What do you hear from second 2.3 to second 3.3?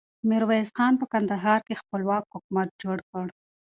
حکومت جوړ کړ.